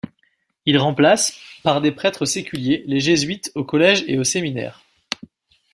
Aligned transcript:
Il 0.65 0.79
remplace 0.79 1.31
par 1.61 1.79
des 1.79 1.91
prêtres 1.91 2.25
séculiers 2.25 2.83
les 2.87 2.99
jésuites 2.99 3.51
au 3.53 3.63
collége 3.63 4.03
et 4.07 4.17
au 4.17 4.23
séminaire. 4.23 4.81